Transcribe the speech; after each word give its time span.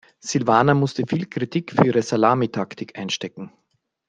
Silvana 0.19 0.73
musste 0.73 1.05
viel 1.05 1.27
Kritik 1.27 1.73
für 1.73 1.85
ihre 1.85 2.01
Salamitaktik 2.01 2.97
einstecken. 2.97 3.53